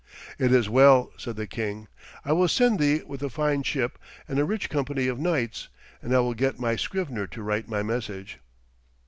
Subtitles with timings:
[0.39, 1.87] 'It is well,' said the king.
[2.25, 5.67] 'I will send thee with a fine ship, and a rich company of knights,
[6.01, 8.39] and I will get my scrivener to write my message.'